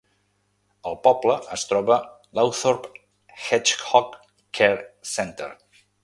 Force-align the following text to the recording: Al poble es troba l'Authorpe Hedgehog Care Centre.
Al 0.91 0.95
poble 1.07 1.33
es 1.57 1.65
troba 1.71 1.97
l'Authorpe 2.39 2.93
Hedgehog 3.49 4.17
Care 4.61 5.11
Centre. 5.15 5.51